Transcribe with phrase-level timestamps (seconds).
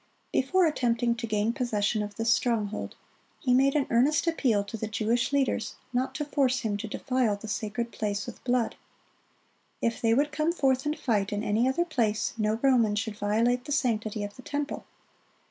[0.33, 2.95] Before attempting to gain possession of this stronghold,
[3.39, 7.35] he made an earnest appeal to the Jewish leaders not to force him to defile
[7.35, 8.77] the sacred place with blood.
[9.79, 13.65] If they would come forth and fight in any other place, no Roman should violate
[13.65, 14.85] the sanctity of the temple.